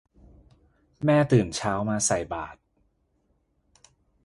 [1.05, 2.57] แม่ตื่นเช้ามาใส่บาตร